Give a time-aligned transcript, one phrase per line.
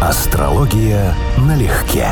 [0.00, 2.06] Астрология налегке.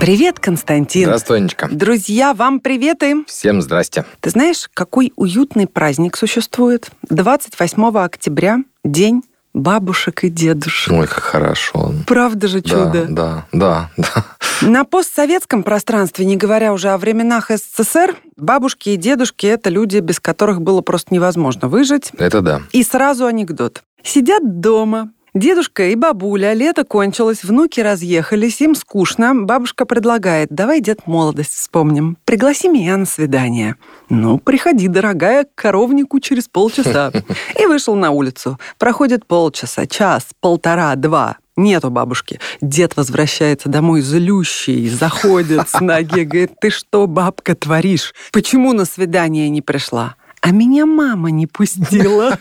[0.00, 1.04] Привет, Константин.
[1.04, 1.68] Здравствуй, Анечка.
[1.70, 3.24] Друзья, вам приветы.
[3.28, 4.04] Всем здрасте.
[4.18, 6.90] Ты знаешь, какой уютный праздник существует?
[7.08, 9.22] 28 октября– День
[9.52, 10.92] бабушек и дедушек.
[10.92, 11.92] Ой, как хорошо.
[12.06, 13.06] Правда же чудо?
[13.08, 14.24] Да, да, да, да.
[14.62, 20.20] На постсоветском пространстве, не говоря уже о временах СССР, бабушки и дедушки– это люди, без
[20.20, 22.10] которых было просто невозможно выжить.
[22.18, 22.62] Это да.
[22.72, 23.82] И сразу анекдот.
[24.02, 29.32] Сидят дома, Дедушка и бабуля, лето кончилось, внуки разъехались, им скучно.
[29.34, 32.16] Бабушка предлагает, давай, дед, молодость вспомним.
[32.24, 33.76] Пригласи меня на свидание.
[34.08, 37.12] Ну, приходи, дорогая, к коровнику через полчаса.
[37.60, 38.58] И вышел на улицу.
[38.76, 41.36] Проходит полчаса, час, полтора, два.
[41.56, 42.40] Нету бабушки.
[42.60, 48.14] Дед возвращается домой злющий, заходит с ноги, говорит, ты что, бабка, творишь?
[48.32, 50.16] Почему на свидание не пришла?
[50.40, 52.38] А меня мама не пустила.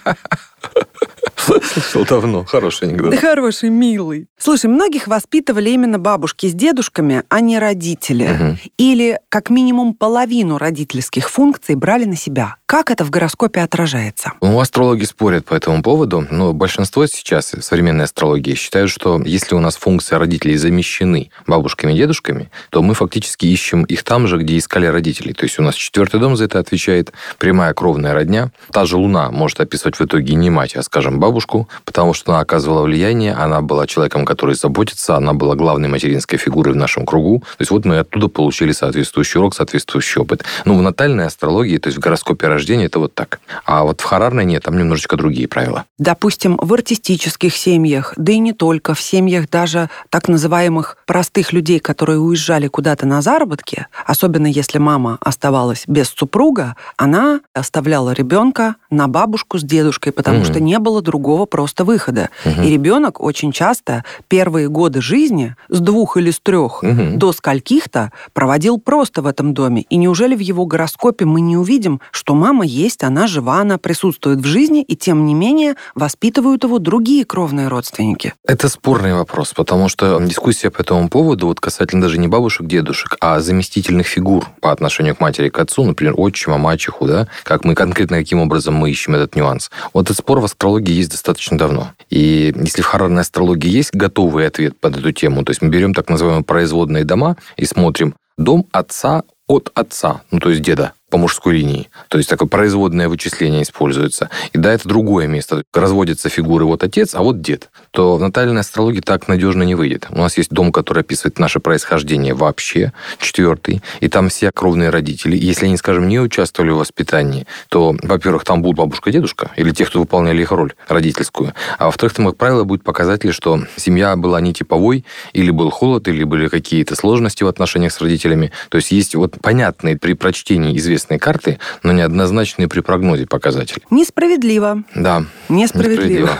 [1.40, 2.46] Слышал давно.
[2.46, 3.16] Хороший анекдот.
[3.16, 4.28] Хороший, милый.
[4.38, 8.28] Слушай, многих воспитывали именно бабушки с дедушками, а не родители.
[8.28, 8.58] Мгм.
[8.78, 12.59] Или как минимум половину родительских функций брали на себя.
[12.70, 14.34] Как это в гороскопе отражается?
[14.42, 19.59] Ну, астрологи спорят по этому поводу, но большинство сейчас современной астрологии считают, что если у
[19.59, 24.56] нас функции родителей замещены бабушками и дедушками, то мы фактически ищем их там же, где
[24.56, 25.34] искали родителей.
[25.34, 28.52] То есть у нас четвертый дом за это отвечает, прямая кровная родня.
[28.72, 32.42] Та же Луна может описывать в итоге не мать, а, скажем, бабушку, потому что она
[32.42, 37.40] оказывала влияние, она была человеком, который заботится, она была главной материнской фигурой в нашем кругу.
[37.40, 40.45] То есть вот мы оттуда получили соответствующий урок, соответствующий опыт.
[40.66, 43.40] Ну, в натальной астрологии, то есть в гороскопе рождения, это вот так.
[43.66, 45.86] А вот в харарной нет, там немножечко другие правила.
[45.98, 51.80] Допустим, в артистических семьях, да и не только, в семьях даже так называемых простых людей,
[51.80, 59.08] которые уезжали куда-то на заработки, особенно если мама оставалась без супруга, она оставляла ребенка на
[59.08, 60.46] бабушку с дедушкой, потому Мгм.
[60.46, 62.30] что не было другого просто выхода.
[62.46, 62.64] Мгм.
[62.64, 67.18] И ребенок очень часто первые годы жизни с двух или с трех Мгм.
[67.18, 69.84] до скольких-то проводил просто в этом доме.
[69.90, 74.40] И неужели в его гороскопе мы не увидим, что мама есть, она жива, она присутствует
[74.40, 78.34] в жизни, и тем не менее воспитывают его другие кровные родственники?
[78.46, 83.16] Это спорный вопрос, потому что дискуссия по этому поводу, вот касательно даже не бабушек, дедушек,
[83.22, 87.76] а заместительных фигур по отношению к матери к отцу, например, отчима, мачеху, да, как мы
[87.76, 89.72] конкретно, каким образом мы ищем этот нюанс.
[89.94, 91.92] Вот этот спор в астрологии есть достаточно давно.
[92.10, 95.94] И если в харарной астрологии есть готовый ответ под эту тему, то есть мы берем
[95.94, 101.18] так называемые производные дома и смотрим дом отца от отца, ну то есть деда, по
[101.18, 101.90] мужской линии.
[102.08, 104.30] То есть такое производное вычисление используется.
[104.53, 105.64] И да, это другое место.
[105.74, 107.70] Разводятся фигуры вот отец, а вот дед.
[107.92, 110.08] То в натальной астрологии так надежно не выйдет.
[110.09, 115.36] У нас есть дом, который описывает наше происхождение вообще, четвертый, и там все кровные родители.
[115.36, 119.72] Если они, скажем, не участвовали в воспитании, то, во-первых, там будут бабушка и дедушка, или
[119.72, 121.53] те, кто выполняли их роль родительскую.
[121.78, 126.08] А во-вторых, там, как правило, будет показатель, что семья была не типовой, или был холод,
[126.08, 128.52] или были какие-то сложности в отношениях с родителями.
[128.69, 133.82] То есть есть вот понятные при прочтении известные карты, но неоднозначные при прогнозе показатели.
[133.90, 134.84] Несправедливо.
[134.96, 136.28] Да, Несправедливо.
[136.28, 136.38] Несправедливо.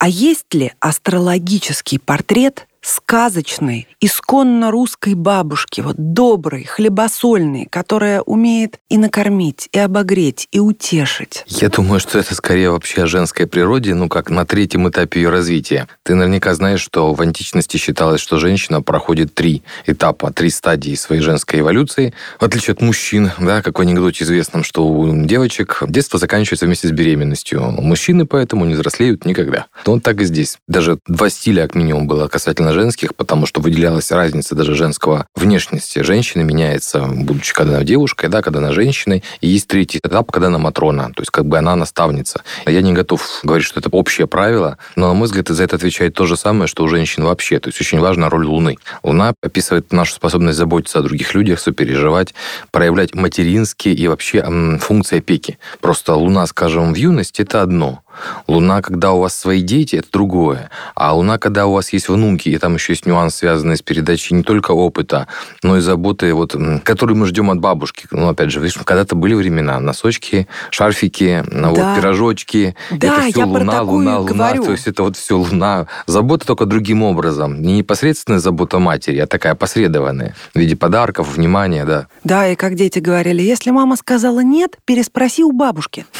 [0.00, 8.96] А есть ли астрологический портрет сказочной, исконно русской бабушки, вот доброй, хлебосольной, которая умеет и
[8.96, 11.44] накормить, и обогреть, и утешить?
[11.46, 15.28] Я думаю, что это скорее вообще о женской природе, ну как на третьем этапе ее
[15.28, 15.88] развития.
[16.02, 21.20] Ты наверняка знаешь, что в античности считалось, что женщина проходит три этапа, три стадии своей
[21.22, 26.18] женской эволюции, в отличие от мужчин, да, как в анекдоте известном, что у девочек детство
[26.18, 27.60] заканчивается вместе с беременностью.
[27.60, 29.66] Мужчины поэтому не взрослеют никогда.
[29.90, 30.58] Вот так и здесь.
[30.68, 35.98] Даже два стиля, как минимум, было касательно женских, потому что выделялась разница даже женского внешности.
[36.04, 39.24] Женщина меняется, будучи когда она девушкой, да, когда она женщиной.
[39.40, 42.42] И есть третий этап, когда она матрона, то есть как бы она наставница.
[42.66, 46.14] Я не готов говорить, что это общее правило, но, на мой взгляд, за это отвечает
[46.14, 47.58] то же самое, что у женщин вообще.
[47.58, 48.76] То есть очень важна роль Луны.
[49.02, 52.32] Луна описывает нашу способность заботиться о других людях, сопереживать,
[52.70, 55.58] проявлять материнские и вообще м, функции опеки.
[55.80, 58.04] Просто Луна, скажем, в юности– это одно.
[58.48, 60.70] Луна, когда у вас свои дети, это другое.
[60.94, 64.34] А Луна, когда у вас есть внуки, и там еще есть нюанс, связанный с передачей
[64.34, 65.26] не только опыта,
[65.62, 68.06] но и заботы, вот, м, которую мы ждем от бабушки.
[68.10, 69.78] Ну, опять же, видишь, когда-то были времена.
[69.80, 71.90] Носочки, шарфики, ну, Да.
[71.92, 72.74] вот, пирожочки.
[72.90, 74.32] Да, это все я про Луна, такую Луна, Луна.
[74.32, 74.64] говорю.
[74.64, 75.86] То есть это вот все Луна.
[76.06, 77.60] Забота только другим образом.
[77.62, 80.34] Не непосредственная забота матери, а такая посредованная.
[80.54, 82.06] В виде подарков, внимания, да.
[82.24, 86.06] Да, и как дети говорили, если мама сказала нет, переспроси у бабушки.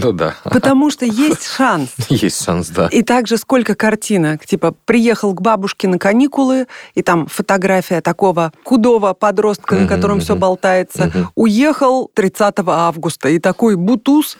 [0.00, 0.34] Ну да.
[0.44, 1.90] Потому что есть шанс.
[2.08, 2.88] Есть шанс, да.
[2.90, 4.46] И также сколько картинок.
[4.46, 10.36] Типа, приехал к бабушке на каникулы, и там фотография такого худого подростка, на котором все
[10.36, 11.12] болтается.
[11.34, 14.36] Уехал 30 августа, и такой бутуз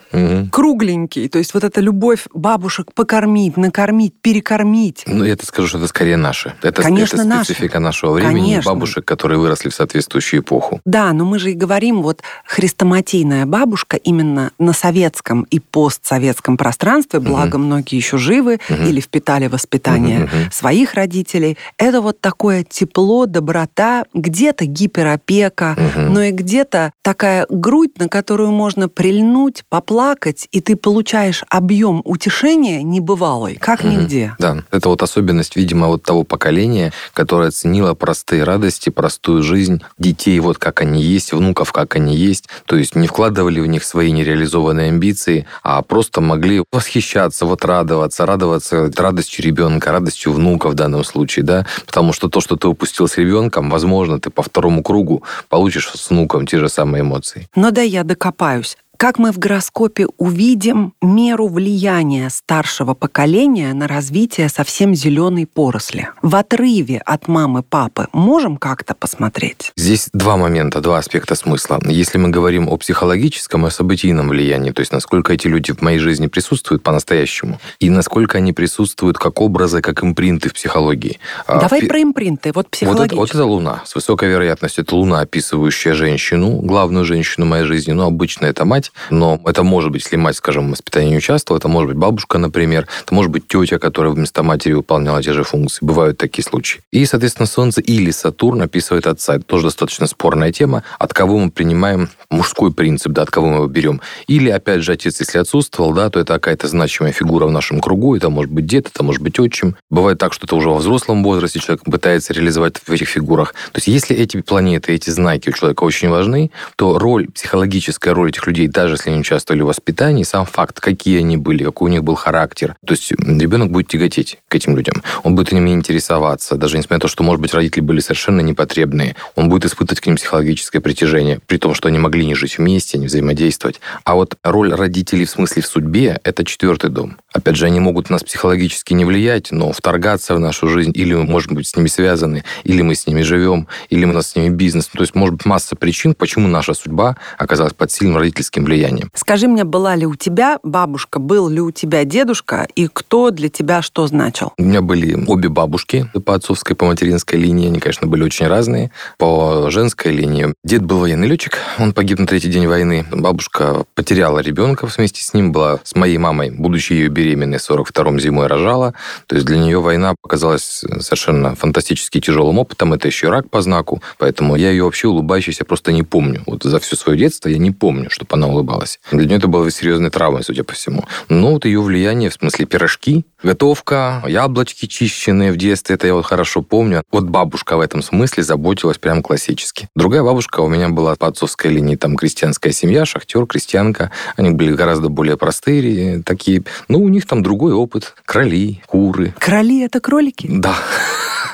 [0.50, 1.29] кругленький.
[1.29, 5.05] То есть вот эта любовь бабушек покормить, накормить, перекормить.
[5.06, 6.55] Ну, я это скажу, что это скорее наше.
[6.62, 7.44] Это, Конечно, это наши.
[7.52, 8.73] специфика нашего времени, Конечно.
[8.73, 10.81] бабушек, которые выросли в соответствующую эпоху.
[10.84, 16.78] Да, но мы же и говорим, вот хрестоматийная бабушка именно на советском и постсоветском пространстве,
[17.21, 20.51] благо многие еще живы или впитали воспитание мгм.
[20.53, 26.13] своих родителей, это вот такое тепло, доброта, где-то гиперопека, Мгм.
[26.13, 32.83] но и где-то такая грудь, на которую можно прильнуть, поплакать, и ты получаешь объем утешения
[32.83, 33.91] небывалый, как Мгм.
[34.01, 34.35] нигде.
[34.39, 40.39] Да, это вот особенность, видимо, вот того поколения, которое ценило простые радости, простую жизнь детей,
[40.41, 42.49] вот как они есть, внуков, как они есть.
[42.67, 48.26] То есть не вкладывали в них свои нереализованные амбиции, а просто могли восхищаться, вот радоваться,
[48.26, 53.09] радоваться радостью ребенка, радостью внука в данном случае, да, потому что то, что ты упустил
[53.09, 57.49] с ребенком, возможно, ты по второму кругу получишь с внуком те же самые эмоции.
[57.55, 58.76] Но да, я докопаюсь.
[59.00, 66.09] Как мы в гороскопе увидим меру влияния старшего поколения на развитие совсем зеленой поросли?
[66.21, 69.71] В отрыве от мамы, папы можем как-то посмотреть?
[69.77, 71.79] Здесь два момента, два аспекта смысла.
[71.87, 75.81] Если мы говорим о психологическом и о событийном влиянии, то есть насколько эти люди в
[75.81, 81.21] моей жизни присутствуют по-настоящему, и насколько они присутствуют как образы, как импринты в психологии.
[81.47, 83.17] А, Давай в про импринты, вот вот это, психологически.
[83.17, 83.83] вот это Луна.
[83.85, 87.93] С высокой вероятностью это Луна, описывающая женщину, главную женщину моей жизни.
[87.93, 91.58] Ну, обычно это мать, но это может быть, если мать, скажем, в воспитании не участвовала,
[91.58, 95.44] это может быть бабушка, например, это может быть тетя, которая вместо матери выполняла те же
[95.44, 95.85] функции.
[95.85, 96.81] Бывают такие случаи.
[96.93, 99.37] И, соответственно, Солнце или Сатурн описывает отца.
[99.37, 100.82] Это тоже достаточно спорная тема.
[100.99, 104.00] От кого мы принимаем мужской принцип, да, от кого мы его берем.
[104.26, 108.17] Или, опять же, отец, если отсутствовал, да, то это какая-то значимая фигура в нашем кругу.
[108.17, 109.76] Это может быть дед, это может быть отчим.
[109.91, 113.55] Бывает так, что это уже во взрослом возрасте человек пытается реализовать в этих фигурах.
[113.73, 118.31] То есть, если эти планеты, эти знаки у человека очень важны, то роль, психологическая роль
[118.31, 121.93] этих людей, даже если они участвовали в воспитании, сам факт, какие они были, какой у
[121.93, 122.77] них был характер.
[122.87, 125.03] То есть ребенок будет тяготеть к этим людям.
[125.25, 129.17] Он будет ими интересоваться, даже несмотря на то, что, может быть, родители были совершенно непотребные.
[129.35, 132.99] Он будет испытывать к ним психологическое притяжение, при том, что они могли не жить вместе,
[132.99, 133.81] не взаимодействовать.
[134.05, 137.17] А вот роль родителей в смысле в судьбе– это четвертый дом.
[137.38, 141.23] Опять же, они могут нас психологически не влиять, но вторгаться в нашу жизнь, или мы
[141.23, 144.49] можем быть с ними связаны, или мы с ними живем, или у нас с ними
[144.52, 144.88] бизнес.
[144.88, 149.12] То есть, может быть, масса причин, почему наша судьба оказалась под сильным родительским влиянием.
[149.14, 153.49] Скажи мне, была ли у тебя бабушка, был ли у тебя дедушка, и кто для
[153.49, 154.52] тебя что значил?
[154.58, 157.69] У меня были обе бабушки по отцовской, по материнской линии.
[157.69, 158.91] Они, конечно, были очень разные.
[159.17, 163.06] По женской линии дед был военный летчик, он погиб на третий день войны.
[163.12, 168.47] Бабушка потеряла ребенка вместе с ним, была с моей мамой, будучи ее беременной, 42-м зимой
[168.47, 168.95] рожала.
[169.27, 172.93] То есть для нее война показалась совершенно фантастически тяжелым опытом.
[172.93, 174.03] Это еще рак по знаку.
[174.19, 176.43] Поэтому я ее вообще улыбающейся просто не помню.
[176.47, 179.01] Вот за все свое детство я не помню, чтобы она улыбалась.
[179.11, 181.05] Для нее это было серьезной травмой, судя по всему.
[181.29, 186.26] Но вот ее влияние, в смысле пирожки, готовка, яблочки чищенные в детстве, это я вот
[186.26, 187.02] хорошо помню.
[187.11, 189.88] Вот бабушка в этом смысле заботилась прям классически.
[189.94, 194.11] Другая бабушка у меня была по отцовской линии, там крестьянская семья, шахтер, крестьянка.
[194.37, 196.62] Они были гораздо более простые такие.
[196.88, 198.14] Ну, у них там другой опыт.
[198.25, 199.35] Кроли, куры.
[199.38, 200.46] Кроли— это кролики?
[200.50, 200.76] Да.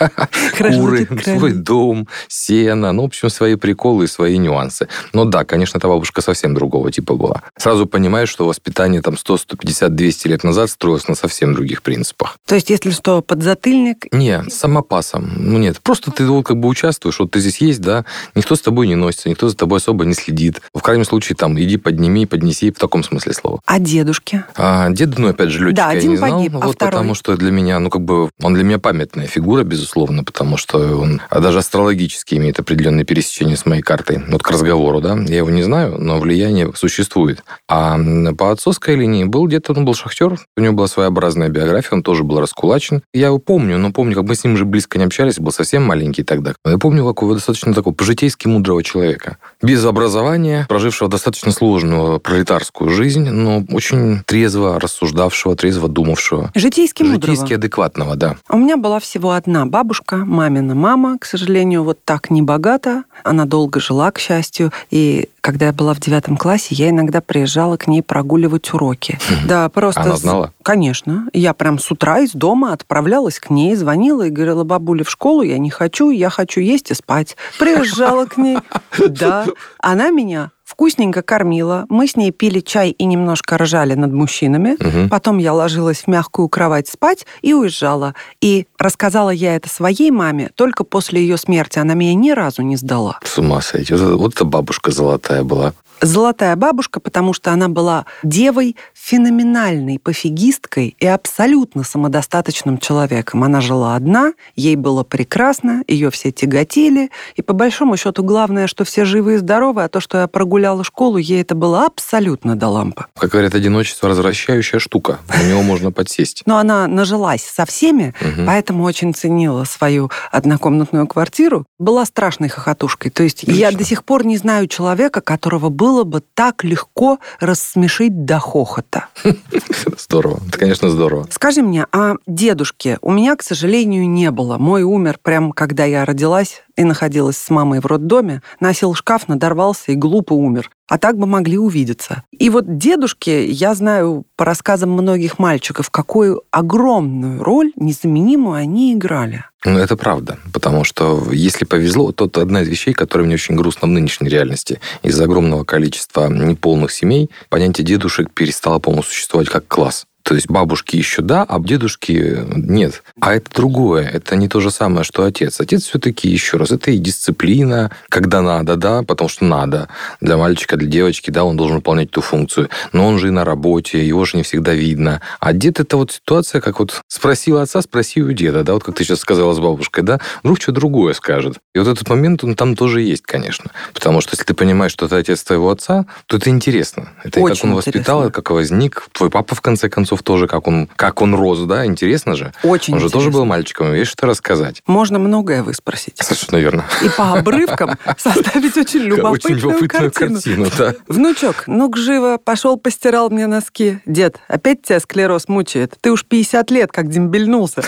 [0.58, 4.88] Куры, свой дом, сено, ну, в общем, свои приколы и свои нюансы.
[5.12, 7.42] Но да, конечно, эта бабушка совсем другого типа была.
[7.56, 12.38] Сразу понимаешь, что воспитание там 100, 150, 200 лет назад строилось на совсем других принципах.
[12.46, 15.32] То есть, если что, подзатыльник, Не, самопасом.
[15.36, 18.60] Ну нет, просто ты вот как бы участвуешь, вот ты здесь есть, да, никто с
[18.60, 20.60] тобой не носится, никто за тобой особо не следит.
[20.74, 23.60] В крайнем случае, там, иди подними, поднеси, в таком смысле слова.
[23.66, 24.44] а дедушки?
[24.56, 26.38] А дед, ну, опять же, летчика Да, я один не знал.
[26.38, 26.92] погиб, а вот второй?
[26.92, 29.93] потому что для меня, ну, как бы, он для меня памятная фигура, безусловно,
[30.24, 34.22] потому что он а даже астрологически имеет определенные пересечения с моей картой.
[34.28, 37.42] Вот к разговору, да, я его не знаю, но влияние существует.
[37.68, 37.98] А
[38.36, 42.24] по отцовской линии был дед, он был шахтер, у него была своеобразная биография, он тоже
[42.24, 43.02] был раскулачен.
[43.12, 45.84] Я его помню, но помню, как мы с ним же близко не общались, был совсем
[45.84, 46.54] маленький тогда.
[46.64, 49.38] Но я помню какого достаточно такого по-житейски мудрого человека.
[49.62, 56.50] Без образования, прожившего достаточно сложную пролетарскую жизнь, но очень трезво рассуждавшего, трезво думавшего.
[56.54, 57.34] Житейски мудрого.
[57.34, 58.36] Житейски адекватного, да.
[58.48, 63.02] У меня была всего одна бабушка, мамина мама, к сожалению, вот так не богата.
[63.24, 64.70] Она долго жила, к счастью.
[64.88, 69.18] И когда я была в девятом классе, я иногда приезжала к ней прогуливать уроки.
[69.48, 70.02] Да, просто...
[70.02, 70.52] Она знала?
[70.62, 71.26] Конечно.
[71.32, 75.42] Я прям с утра из дома отправлялась к ней, звонила и говорила, бабуля, в школу
[75.42, 77.36] я не хочу, я хочу есть и спать.
[77.58, 78.58] Приезжала к ней.
[79.08, 79.46] Да.
[79.80, 84.76] Она меня вкусненько кормила, мы с ней пили чай и немножко ржали над мужчинами.
[84.80, 85.08] Мгм.
[85.08, 88.14] Потом я ложилась в мягкую кровать спать и уезжала.
[88.40, 91.78] И рассказала я это своей маме только после ее смерти.
[91.78, 93.20] Она меня ни разу не сдала.
[93.22, 93.94] С ума сойти.
[93.94, 95.74] Вот, вот эта бабушка золотая была.
[96.04, 103.42] Золотая бабушка, потому что она была девой феноменальной пофигисткой и абсолютно самодостаточным человеком.
[103.42, 108.84] Она жила одна, ей было прекрасно, ее все тяготили, и по большому счету главное, что
[108.84, 112.68] все живы и здоровы, а то, что я прогуляла школу, ей это было абсолютно до
[112.68, 113.06] лампы.
[113.16, 115.20] Как говорят, одиночество развращающая штука.
[115.28, 116.42] На него можно подсесть.
[116.44, 118.12] Но она нажилась со всеми,
[118.46, 121.64] поэтому очень ценила свою однокомнатную квартиру.
[121.78, 123.10] Была страшной хохотушкой.
[123.10, 128.24] То есть я до сих пор не знаю человека, которого было бы так легко рассмешить
[128.24, 129.06] до хохота.
[129.98, 130.40] Здорово.
[130.48, 131.28] Это, конечно, здорово.
[131.30, 134.58] Скажи мне, а дедушки у меня, к сожалению, не было.
[134.58, 139.92] Мой умер прямо когда я родилась и находилась с мамой в роддоме, носил шкаф, надорвался
[139.92, 140.70] и глупо умер.
[140.88, 142.24] А так бы могли увидеться.
[142.30, 149.44] И вот дедушки, я знаю по рассказам многих мальчиков, какую огромную роль незаменимую они играли.
[149.64, 150.38] Ну, это правда.
[150.52, 154.28] Потому что если повезло, то это одна из вещей, которая мне очень грустна в нынешней
[154.28, 154.78] реальности.
[155.02, 160.06] Из-за огромного количества неполных семей понятие дедушек перестало, по-моему, существовать как класс.
[160.24, 163.02] То есть бабушки еще да, а дедушки нет.
[163.20, 164.08] А это другое.
[164.08, 165.60] Это не то же самое, что отец.
[165.60, 169.88] Отец все-таки, еще раз, это и дисциплина, когда надо, да, потому что надо.
[170.22, 172.70] Для мальчика, для девочки, да, он должен выполнять эту функцию.
[172.92, 175.20] Но он же и на работе, его же не всегда видно.
[175.40, 178.94] А дед это вот ситуация, как вот спросил отца, спроси у деда, да, вот как
[178.94, 181.58] ты сейчас сказала с бабушкой, да, вдруг что другое скажет.
[181.74, 183.70] И вот этот момент, он там тоже есть, конечно.
[183.92, 187.10] Потому что если ты понимаешь, что это отец твоего отца, то это интересно.
[187.22, 188.32] Это и как Очень он воспитал, интересно.
[188.32, 189.06] как возник.
[189.12, 192.52] Твой папа, в конце концов, тоже, как он, как он рос, да, интересно же.
[192.62, 193.40] Очень он же тоже интересно.
[193.40, 194.82] был мальчиком, есть что рассказать.
[194.86, 196.18] Можно многое выспросить.
[196.18, 196.84] Совершенно верно.
[197.02, 200.34] И по обрывкам составить очень любопытную, Очень любопытную картину.
[200.34, 200.94] картину, да.
[201.08, 204.00] Внучок, ну-ка живо, пошел постирал мне носки.
[204.06, 205.94] Дед, опять тебя склероз мучает?
[206.00, 207.82] Ты уж 50 лет как дембельнулся.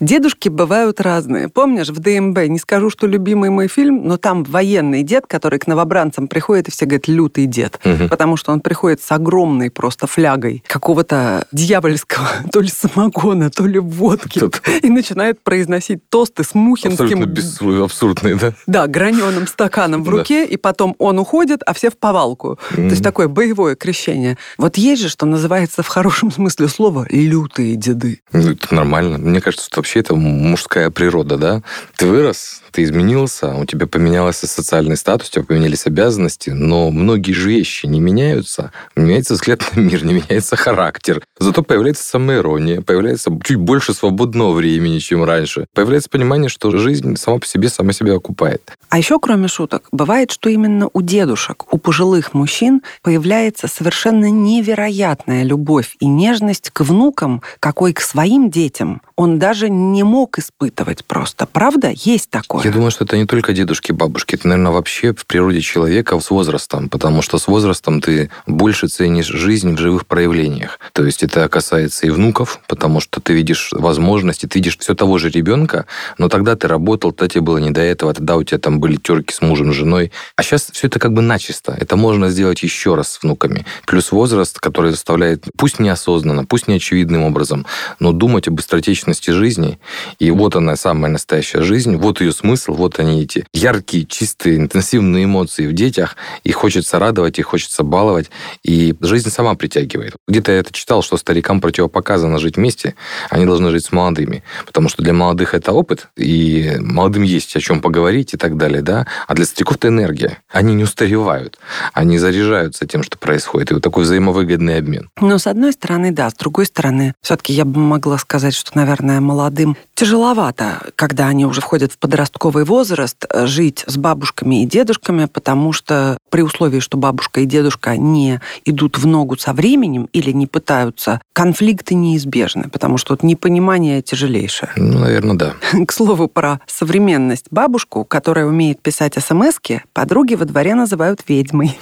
[0.01, 1.49] Дедушки бывают разные.
[1.49, 5.67] Помнишь, в ДМБ, не скажу, что любимый мой фильм, но там военный дед, который к
[5.67, 7.79] новобранцам приходит, и все говорят, лютый дед.
[7.85, 8.09] Мгм.
[8.09, 13.79] Потому что он приходит с огромной просто флягой какого-то дьявольского, то ли самогона, то ли
[13.79, 14.41] водки,
[14.83, 18.53] и начинает произносить тосты с мухинским Абсолютно абсурдный, да?
[18.67, 22.59] да, граненым стаканом в руке, и потом он уходит, а все в повалку.
[22.75, 24.37] То есть такое боевое крещение.
[24.59, 28.21] Вот есть же, что называется в хорошем смысле слова, лютые деды.
[28.33, 29.14] Ну, это нормально.
[29.19, 31.63] Мне кажется, что вообще это мужская природа, да?
[31.97, 37.33] Ты вырос, ты изменился, у тебя поменялся социальный статус, у тебя поменялись обязанности, но многие
[37.33, 38.73] же вещи не меняются.
[38.97, 41.23] Меняется взгляд на мир, не меняется характер.
[41.39, 45.67] Зато появляется самоирония, появляется чуть больше свободного времени, чем раньше.
[45.73, 48.73] Появляется понимание, что жизнь сама по себе сама себя окупает.
[48.89, 55.45] А еще, кроме шуток, бывает, что именно у дедушек, у пожилых мужчин появляется совершенно невероятная
[55.45, 61.47] любовь и нежность к внукам, какой к своим детям он даже не мог испытывать просто.
[61.47, 61.93] Правда?
[61.95, 62.65] Есть такое.
[62.65, 66.31] Я думаю, что это не только дедушки, бабушки, это, наверное, вообще в природе человека с
[66.31, 70.79] возрастом, потому что с возрастом ты больше ценишь жизнь в живых проявлениях.
[70.93, 75.19] То есть это касается и внуков, потому что ты видишь возможности, ты видишь все того
[75.19, 75.87] же ребенка,
[76.19, 78.97] но тогда ты работал, тогда тебе было не до этого, тогда у тебя там были
[78.97, 80.11] терки с мужем, женой.
[80.37, 81.77] А сейчас все это как бы начисто.
[81.79, 83.65] Это можно сделать еще раз с внуками.
[83.87, 87.67] Плюс возраст, который заставляет, пусть неосознанно, пусть не очевидным образом,
[88.01, 88.61] но думать об
[88.95, 89.79] быстротечности жизни.
[90.19, 95.25] И вот она, самая настоящая жизнь, вот ее смысл, вот они эти яркие, чистые, интенсивные
[95.25, 96.17] эмоции в детях.
[96.45, 98.31] Их хочется радовать, их хочется баловать.
[98.63, 100.15] И жизнь сама притягивает.
[100.29, 102.95] Где-то я это читал, что старикам противопоказано жить вместе,
[103.31, 104.43] они должны жить с молодыми.
[104.67, 108.83] Потому что для молодых это опыт, и молодым есть о чем поговорить и так далее,
[108.83, 109.07] да.
[109.27, 110.39] А для стариков это энергия.
[110.49, 111.59] Они не устаревают,
[111.93, 113.71] они заряжаются тем, что происходит.
[113.71, 115.11] И вот такой взаимовыгодный обмен.
[115.21, 118.84] Но с одной стороны, да, с другой стороны, все-таки я бы могла сказать, что, наверное,
[119.21, 125.27] молодым тяжеловато, когда они уже входят в подростковый возраст, э, жить с бабушками и дедушками,
[125.27, 130.33] потому что при условии, что бабушка и дедушка не идут в ногу со временем или
[130.33, 134.71] не пытаются, конфликты неизбежны, потому что вот непонимание тяжелейшее.
[134.77, 135.55] Ну, наверное, да.
[135.87, 137.47] К слову, про современность.
[137.51, 141.79] Бабушку, которая умеет писать смски, подруги во дворе называют ведьмой.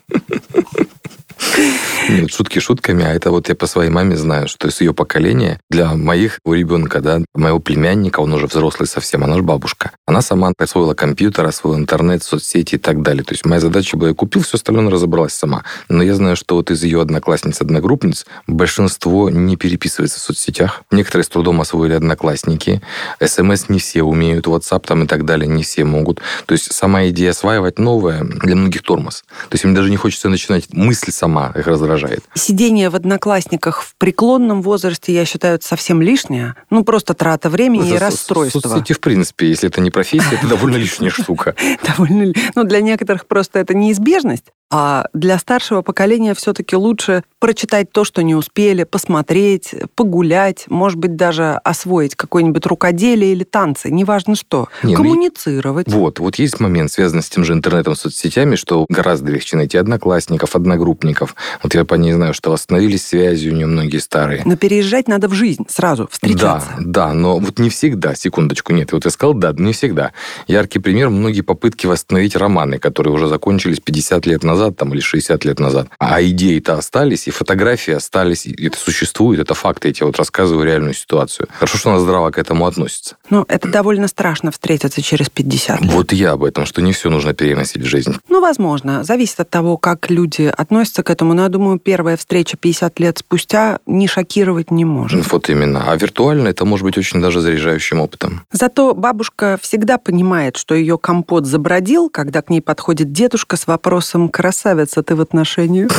[2.09, 5.59] Нет, шутки шутками, а это вот я по своей маме знаю, что из ее поколения
[5.69, 9.91] для моих у ребенка, да, моего племянника, он уже взрослый совсем, она же бабушка.
[10.05, 13.25] Она сама освоила компьютер, освоила интернет, соцсети и так далее.
[13.25, 15.63] То есть моя задача была, я купил, все остальное разобралась сама.
[15.89, 20.83] Но я знаю, что вот из ее одноклассниц, одногруппниц большинство не переписывается в соцсетях.
[20.91, 22.81] Некоторые с трудом освоили одноклассники.
[23.21, 26.21] СМС не все умеют, WhatsApp там и так далее не все могут.
[26.45, 29.25] То есть сама идея осваивать новое для многих тормоз.
[29.49, 32.23] То есть им даже не хочется начинать, мысль сама их раздражает.
[32.33, 36.55] Сидение в одноклассниках в преклонном возрасте, я считаю, это совсем лишнее.
[36.69, 38.59] Ну, просто трата времени Это и расстройство.
[38.59, 41.55] Соцсети, в принципе, если это не профессия, это довольно лишняя штука.
[41.83, 42.33] довольно...
[42.55, 48.21] Ну, для некоторых просто это неизбежность, а для старшего поколения все-таки лучше прочитать то, что
[48.23, 54.67] не успели, посмотреть, погулять, может быть, даже освоить какое-нибудь рукоделие или танцы, неважно что.
[54.83, 55.87] Не, ну, Коммуницировать.
[55.87, 60.55] Вот, вот есть момент, связанный с тем же интернетом, соцсетями, что гораздо легче найти одноклассников,
[60.55, 61.35] одногруппников.
[61.63, 64.41] Вот я по ней знаю, что восстановились связи у нее многие старые.
[64.43, 66.69] Но переезжать надо в жизнь сразу, встречаться.
[66.79, 70.11] Да, да, но вот не всегда, секундочку, нет, вот я сказал да, но не всегда.
[70.47, 75.45] Яркий пример, многие попытки восстановить романы, которые уже закончились 50 лет назад там, или 60
[75.45, 75.87] лет назад.
[75.99, 80.65] А идеи-то остались, и фотографии остались, и это существует, это факты, я тебе вот рассказываю
[80.65, 81.47] реальную ситуацию.
[81.53, 83.17] Хорошо, что она здраво к этому относится.
[83.29, 85.91] Ну, это довольно страшно встретиться через 50 лет.
[85.91, 88.15] Вот я об этом, что не все нужно переносить в жизнь.
[88.29, 89.03] Ну, возможно.
[89.03, 91.33] Зависит от того, как люди относятся к этому.
[91.33, 95.31] Но я думаю, первая встреча 50 лет спустя не шокировать не может.
[95.31, 95.91] Вот именно.
[95.91, 98.45] А виртуально это может быть очень даже заряжающим опытом.
[98.51, 104.29] Зато бабушка всегда понимает, что ее компот забродил, когда к ней подходит дедушка с вопросом
[104.47, 105.91] «Красавица ты в отношениях?»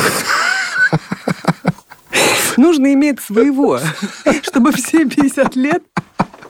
[2.57, 3.79] Нужно иметь своего,
[4.41, 5.83] чтобы все 50 лет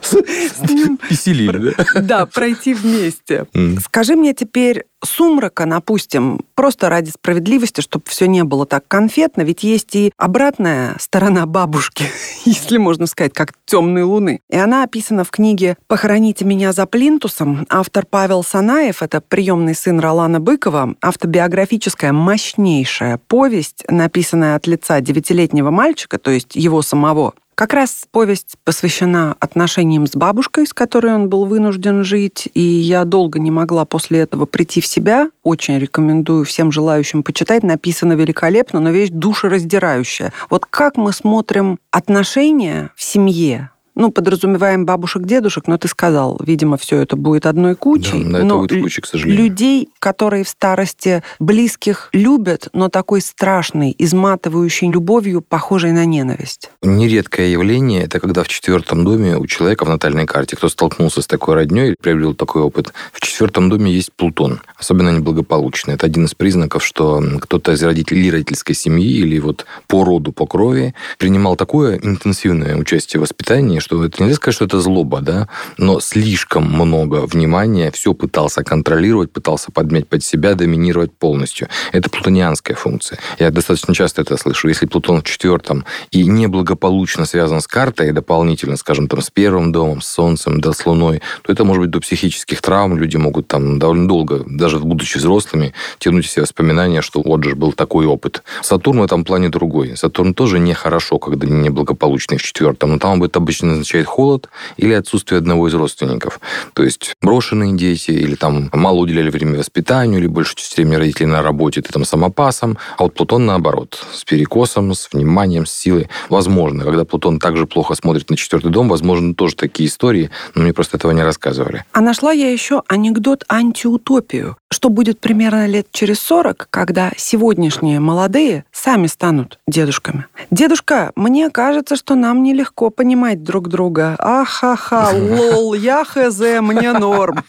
[0.02, 2.00] с ним Веселили, да?
[2.00, 3.46] да, пройти вместе.
[3.84, 9.62] Скажи мне теперь, сумрака, напустим, просто ради справедливости, чтобы все не было так конфетно, ведь
[9.62, 12.04] есть и обратная сторона бабушки,
[12.44, 14.40] если можно сказать, как темной луны.
[14.50, 17.66] И она описана в книге «Похороните меня за плинтусом».
[17.68, 25.70] Автор Павел Санаев, это приемный сын Ролана Быкова, автобиографическая мощнейшая повесть, написанная от лица девятилетнего
[25.70, 27.34] мальчика, то есть его самого.
[27.60, 33.04] Как раз повесть посвящена отношениям с бабушкой, с которой он был вынужден жить, и я
[33.04, 35.28] долго не могла после этого прийти в себя.
[35.42, 37.62] Очень рекомендую всем желающим почитать.
[37.62, 40.32] Написано великолепно, но вещь душераздирающая.
[40.48, 43.68] Вот как мы смотрим отношения в семье,
[44.00, 48.24] ну, подразумеваем бабушек, дедушек, но ты сказал, видимо, все это будет одной кучей.
[48.24, 49.44] Да, да, это но будет кучей, к сожалению.
[49.44, 56.70] Людей, которые в старости близких любят, но такой страшной, изматывающей любовью, похожей на ненависть.
[56.82, 61.26] Нередкое явление– это когда в четвертом доме у человека в натальной карте, кто столкнулся с
[61.26, 65.94] такой родней, приобрел такой опыт, в четвертом доме есть Плутон, особенно неблагополучный.
[65.94, 70.46] Это один из признаков, что кто-то из родителей родительской семьи, или вот по роду, по
[70.46, 75.48] крови принимал такое интенсивное участие в воспитании, что это нельзя сказать, что это злоба, да,
[75.76, 81.66] но слишком много внимания, все пытался контролировать, пытался подмять под себя, доминировать полностью.
[81.90, 83.18] Это плутонианская функция.
[83.40, 84.68] Я достаточно часто это слышу.
[84.68, 90.02] Если Плутон в четвертом и неблагополучно связан с картой, дополнительно, скажем, там, с первым домом,
[90.02, 92.96] с Солнцем, да, с Луной, то это может быть до психических травм.
[92.96, 97.56] Люди могут там довольно долго, даже будучи взрослыми, тянуть в себя воспоминания, что вот же
[97.56, 98.44] был такой опыт.
[98.62, 99.96] Сатурн в этом плане другой.
[99.96, 105.38] Сатурн тоже нехорошо, когда неблагополучный в четвертом, но там это обычно означает холод или отсутствие
[105.38, 106.40] одного из родственников.
[106.74, 111.26] То есть брошенные дети или там мало уделяли время воспитанию, или больше часть времени родители
[111.26, 116.08] на работе, ты там самопасом, а вот Плутон наоборот, с перекосом, с вниманием, с силой.
[116.28, 120.72] Возможно, когда Плутон также плохо смотрит на четвертый дом, возможно, тоже такие истории, но мне
[120.72, 121.84] просто этого не рассказывали.
[121.92, 124.56] А нашла я еще анекдот антиутопию.
[124.72, 130.26] Что будет примерно лет через 40, когда сегодняшние молодые сами станут дедушками.
[130.50, 134.16] Дедушка, мне кажется, что нам нелегко понимать друг друга.
[134.18, 137.44] Ахаха, лол, я хз, мне норм.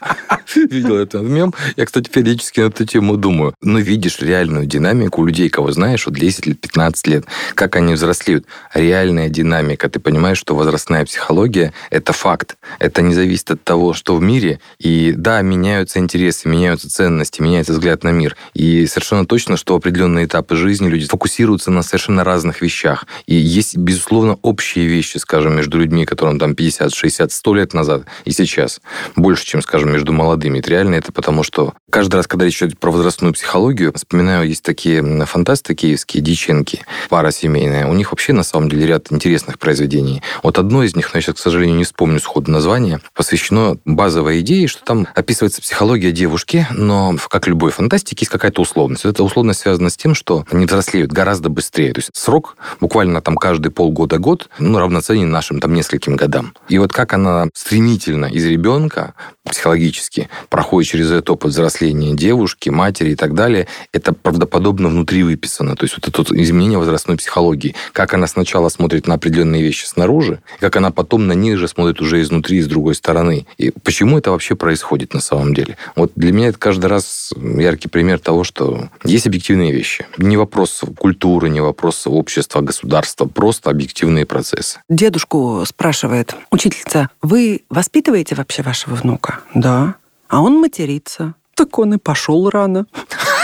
[0.55, 1.53] Видел этот мем.
[1.75, 3.53] Я, кстати, периодически на эту тему думаю.
[3.61, 8.45] Но видишь реальную динамику людей, кого знаешь, вот 10 лет, 15 лет, как они взрослеют.
[8.73, 9.89] Реальная динамика.
[9.89, 12.57] Ты понимаешь, что возрастная психология– это факт.
[12.79, 14.59] Это не зависит от того, что в мире.
[14.79, 18.35] И да, меняются интересы, меняются ценности, меняется взгляд на мир.
[18.53, 23.05] И совершенно точно, что определенные этапы жизни люди фокусируются на совершенно разных вещах.
[23.25, 28.03] И есть, безусловно, общие вещи, скажем, между людьми, которым там 50, 60, 100 лет назад
[28.25, 28.81] и сейчас.
[29.15, 30.59] Больше, чем, скажем, между молодыми.
[30.59, 34.63] Это реально это потому, что каждый раз, когда речь идет про возрастную психологию, вспоминаю, есть
[34.63, 37.87] такие фантасты киевские, Диченки, пара семейная.
[37.87, 40.21] У них вообще, на самом деле, ряд интересных произведений.
[40.43, 44.41] Вот одно из них, но я сейчас, к сожалению, не вспомню сходу название, посвящено базовой
[44.41, 49.05] идее, что там описывается психология девушки, но как любой фантастики, есть какая-то условность.
[49.05, 51.93] Эта условность связана с тем, что они взрослеют гораздо быстрее.
[51.93, 56.53] То есть срок буквально там каждый полгода-год ну, равноценен нашим там нескольким годам.
[56.69, 63.11] И вот как она стремительно из ребенка психологически проходит через этот опыт взросления девушки, матери
[63.11, 65.75] и так далее, это правдоподобно внутри выписано.
[65.75, 67.75] То есть вот это изменение возрастной психологии.
[67.91, 71.99] Как она сначала смотрит на определенные вещи снаружи, как она потом на них же смотрит
[72.01, 73.45] уже изнутри, с другой стороны.
[73.57, 75.77] И почему это вообще происходит на самом деле?
[75.95, 80.05] Вот для меня это каждый раз яркий пример того, что есть объективные вещи.
[80.17, 84.79] Не вопрос культуры, не вопрос общества, государства, просто объективные процессы.
[84.89, 89.39] Дедушку спрашивает учительница, вы воспитываете вообще вашего внука?
[89.55, 89.95] Да.
[90.27, 91.33] А он матерится.
[91.55, 92.85] Так он и пошел рано.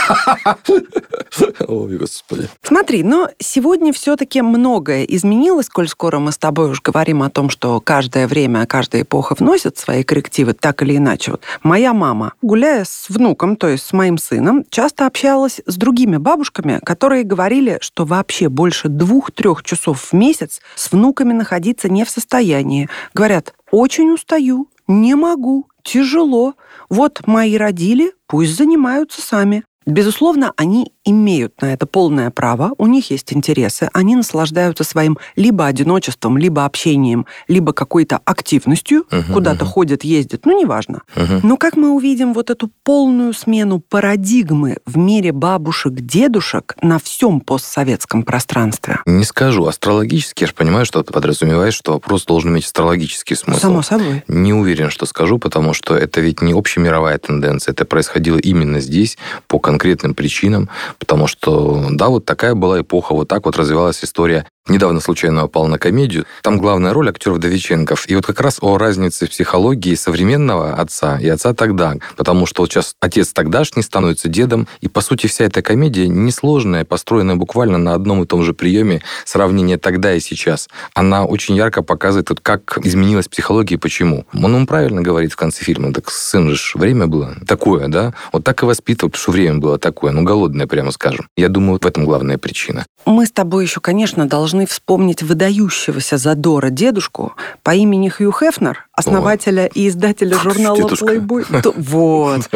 [1.68, 2.48] Ой, господи.
[2.62, 7.50] Смотри, но сегодня все-таки многое изменилось, коль скоро мы с тобой уж говорим о том,
[7.50, 11.32] что каждое время, каждая эпоха вносит свои коррективы так или иначе.
[11.32, 16.16] Вот моя мама, гуляя с внуком, то есть с моим сыном, часто общалась с другими
[16.16, 22.10] бабушками, которые говорили, что вообще больше двух-трех часов в месяц с внуками находиться не в
[22.10, 22.88] состоянии.
[23.14, 26.54] Говорят, очень устаю, не могу, тяжело.
[26.88, 29.64] Вот мои родили, пусть занимаются сами.
[29.88, 35.66] Безусловно, они имеют на это полное право, у них есть интересы, они наслаждаются своим либо
[35.66, 39.68] одиночеством, либо общением, либо какой-то активностью, uh-huh, куда-то uh-huh.
[39.68, 41.02] ходят, ездят, ну, неважно.
[41.14, 41.40] Uh-huh.
[41.42, 47.40] Но как мы увидим вот эту полную смену парадигмы в мире бабушек, дедушек на всем
[47.40, 49.00] постсоветском пространстве?
[49.06, 49.66] Не скажу.
[49.66, 53.60] Астрологически, я же понимаю, что ты подразумеваешь, что вопрос должен иметь астрологический смысл.
[53.60, 54.24] Само собой.
[54.28, 59.16] Не уверен, что скажу, потому что это ведь не общемировая тенденция, это происходило именно здесь
[59.46, 60.68] по конкретным причинам,
[60.98, 65.66] потому что, да, вот такая была эпоха, вот так вот развивалась история недавно случайно упал
[65.66, 66.24] на комедию.
[66.42, 68.08] Там главная роль актер Вдовиченков.
[68.08, 71.94] И вот как раз о разнице психологии современного отца и отца тогда.
[72.16, 74.68] Потому что вот сейчас отец тогдашний становится дедом.
[74.80, 79.02] И, по сути, вся эта комедия несложная, построенная буквально на одном и том же приеме
[79.24, 80.68] сравнения тогда и сейчас.
[80.94, 84.26] Она очень ярко показывает, вот, как изменилась психология и почему.
[84.34, 85.92] Он, он правильно говорит в конце фильма.
[85.92, 88.14] Так сын же время было такое, да?
[88.32, 91.28] Вот так и воспитывал, потому что время было такое, ну, голодное, прямо скажем.
[91.36, 92.86] Я думаю, в этом главная причина.
[93.06, 98.86] Мы с тобой еще, конечно, должны должны вспомнить выдающегося задора дедушку по имени Хью Хефнер,
[98.92, 99.70] основателя О.
[99.74, 100.76] и издателя журнала.
[100.78, 101.46] Playboy.
[101.78, 102.50] Вот.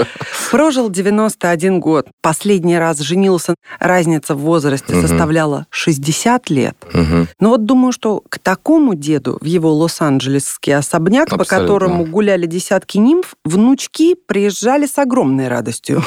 [0.51, 2.07] Прожил 91 год.
[2.21, 3.55] Последний раз женился.
[3.79, 5.07] Разница в возрасте угу.
[5.07, 6.77] составляла 60 лет.
[6.93, 7.27] Угу.
[7.41, 11.45] Но вот думаю, что к такому деду в его лос-анджелесский особняк, Абсолютно.
[11.45, 16.03] по которому гуляли десятки нимф, внучки приезжали с огромной радостью.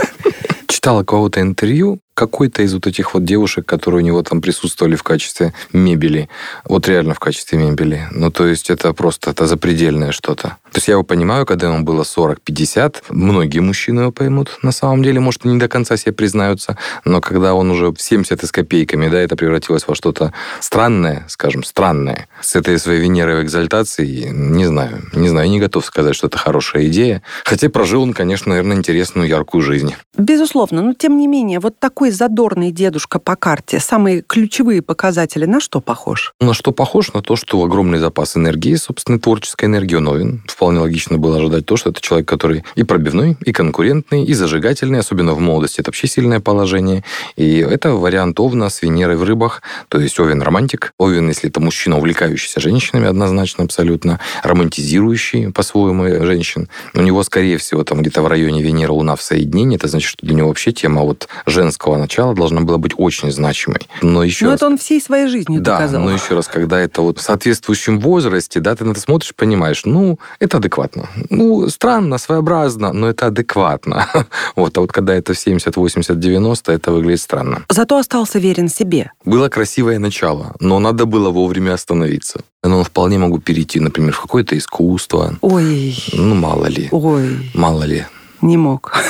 [0.68, 5.02] Читала кого-то интервью, какой-то из вот этих вот девушек, которые у него там присутствовали в
[5.02, 6.28] качестве мебели,
[6.66, 8.08] вот реально в качестве мебели.
[8.10, 10.58] Ну, то есть это просто это запредельное что-то.
[10.72, 15.02] То есть я его понимаю, когда ему было 40-50, многие мужчины его поймут на самом
[15.02, 19.08] деле, может, не до конца себе признаются, но когда он уже в 70 с копейками,
[19.08, 24.64] да, это превратилось во что-то странное, скажем, странное, с этой своей Венерой в экзальтации, не
[24.64, 27.22] знаю, не знаю, не готов сказать, что это хорошая идея.
[27.44, 29.94] Хотя прожил он, конечно, наверное, интересную, яркую жизнь.
[30.16, 35.60] Безусловно, но тем не менее, вот такой задорный дедушка по карте, самые ключевые показатели на
[35.60, 36.34] что похож?
[36.40, 37.12] На что похож?
[37.12, 41.78] На то, что огромный запас энергии, собственно, творческой энергии, новин, вполне логично было ожидать то,
[41.78, 45.80] что это человек, который и пробивной, и конкурентный, и зажигательный, особенно в молодости.
[45.80, 47.02] Это вообще сильное положение.
[47.36, 49.62] И это вариант Овна с Венерой в рыбах.
[49.88, 50.92] То есть Овен романтик.
[50.98, 54.20] Овен, если это мужчина, увлекающийся женщинами, однозначно, абсолютно.
[54.42, 56.68] Романтизирующий по-своему женщин.
[56.92, 59.76] У него, скорее всего, там где-то в районе Венера, Луна в соединении.
[59.76, 63.80] Это значит, что для него вообще тема вот женского начала должна была быть очень значимой.
[64.02, 64.58] Но еще но раз...
[64.58, 66.02] это он всей своей жизнью да, доказал.
[66.02, 69.86] но еще раз, когда это вот в соответствующем возрасте, да, ты на это смотришь, понимаешь,
[69.86, 71.08] ну, это это адекватно.
[71.30, 74.06] Ну, странно, своеобразно, но это адекватно.
[74.56, 77.62] Вот, а вот когда это 70, 80, 90, это выглядит странно.
[77.68, 79.12] Зато остался верен себе.
[79.24, 82.40] Было красивое начало, но надо было вовремя остановиться.
[82.64, 85.36] Но вполне могу перейти, например, в какое-то искусство.
[85.40, 85.96] Ой.
[86.12, 86.88] Ну, мало ли.
[86.90, 87.50] Ой.
[87.54, 88.06] Мало ли.
[88.42, 88.92] Не мог.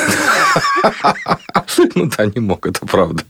[1.95, 3.23] Ну да, не мог, это правда.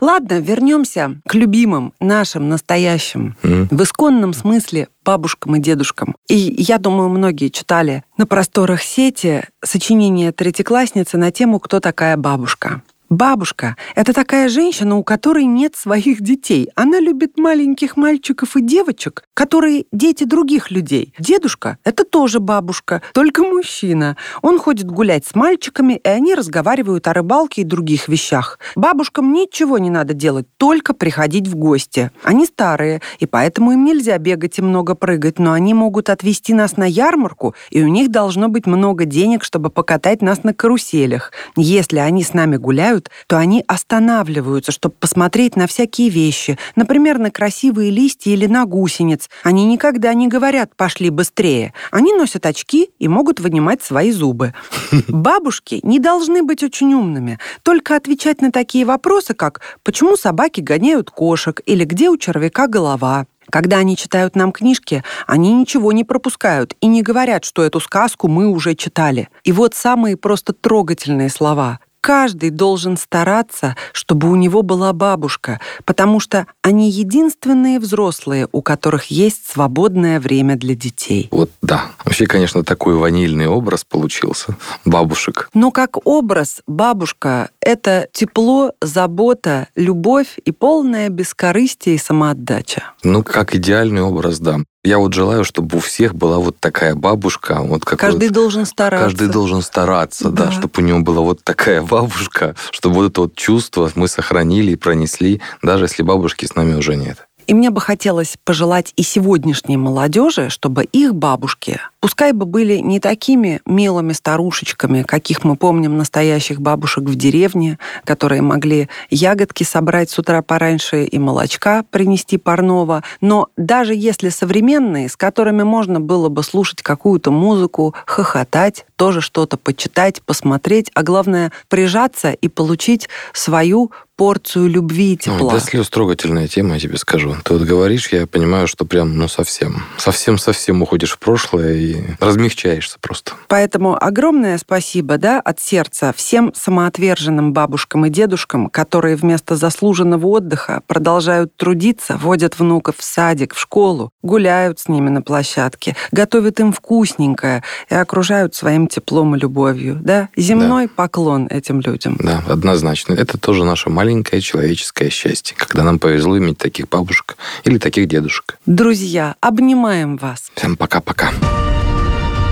[0.00, 6.16] Ладно, вернемся к любимым, нашим, настоящим, в исконном смысле бабушкам и дедушкам.
[6.28, 12.82] И я думаю, многие читали на просторах сети сочинение третьеклассницы на тему «Кто такая бабушка?».
[13.10, 16.68] Бабушка– это такая женщина, у которой нет своих детей.
[16.74, 21.14] Она любит маленьких мальчиков и девочек, которые дети других людей.
[21.18, 24.18] Дедушка– это тоже бабушка, только мужчина.
[24.42, 28.58] Он ходит гулять с мальчиками, и они разговаривают о рыбалке и других вещах.
[28.76, 32.10] Бабушкам ничего не надо делать, только приходить в гости.
[32.22, 36.76] Они старые, и поэтому им нельзя бегать и много прыгать, но они могут отвезти нас
[36.76, 41.32] на ярмарку, и у них должно быть много денег, чтобы покатать нас на каруселях.
[41.56, 47.30] Если они с нами гуляют, то они останавливаются, чтобы посмотреть на всякие вещи, например, на
[47.30, 49.28] красивые листья или на гусениц.
[49.42, 51.72] Они никогда не говорят «пошли быстрее».
[51.90, 54.54] Они носят очки и могут вынимать свои зубы.
[55.08, 61.10] Бабушки не должны быть очень умными, только отвечать на такие вопросы, как «почему собаки гоняют
[61.10, 63.26] кошек?» или «где у червяка голова?».
[63.50, 68.28] Когда они читают нам книжки, они ничего не пропускают и не говорят, что эту сказку
[68.28, 69.28] мы уже читали.
[69.44, 71.80] И вот самые просто трогательные слова.
[72.00, 79.06] Каждый должен стараться, чтобы у него была бабушка, потому что они единственные взрослые, у которых
[79.06, 81.28] есть свободное время для детей.
[81.30, 81.86] Вот да.
[82.04, 84.56] Вообще, конечно, такой ванильный образ получился.
[84.84, 85.48] Бабушек.
[85.54, 92.84] Но как образ бабушка— это тепло, забота, любовь и полное бескорыстие и самоотдача.
[93.02, 94.58] Ну, как идеальный образ, да.
[94.88, 97.60] Я вот желаю, чтобы у всех была вот такая бабушка.
[97.60, 99.04] Вот как каждый вот, должен стараться.
[99.04, 100.46] Каждый должен стараться, да.
[100.46, 104.72] да, чтобы у него была вот такая бабушка, чтобы вот это вот чувство мы сохранили
[104.72, 107.28] и пронесли, даже если бабушки с нами уже нет.
[107.46, 113.00] И мне бы хотелось пожелать и сегодняшней молодежи, чтобы их бабушки, пускай бы были не
[113.00, 120.18] такими милыми старушечками, каких мы помним настоящих бабушек в деревне, которые могли ягодки собрать с
[120.18, 126.42] утра пораньше и молочка принести парного, но даже если современные, с которыми можно было бы
[126.42, 134.68] слушать какую-то музыку, хохотать, тоже что-то почитать, посмотреть, а главное прижаться и получить свою порцию
[134.68, 135.38] любви и тепла.
[135.38, 137.36] Ну, до слез трогательная тема, я тебе скажу.
[137.44, 142.98] Ты вот говоришь, я понимаю, что прям, ну, совсем, совсем-совсем уходишь в прошлое и размягчаешься
[143.00, 143.32] просто.
[143.48, 150.82] Поэтому огромное спасибо, да, от сердца всем самоотверженным бабушкам и дедушкам, которые вместо заслуженного отдыха
[150.86, 156.72] продолжают трудиться, водят внуков в садик, в школу, гуляют с ними на площадке, готовят им
[156.72, 160.28] вкусненькое и окружают своим теплом и любовью, да?
[160.36, 160.92] Земной да.
[160.94, 162.16] поклон этим людям.
[162.20, 163.14] Да, однозначно.
[163.14, 168.58] Это тоже маленькая маленькое человеческое счастье, когда нам повезло иметь таких бабушек или таких дедушек.
[168.66, 170.50] Друзья, обнимаем вас.
[170.54, 171.30] Всем пока-пока.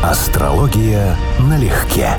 [0.09, 2.11] Астрология налегке.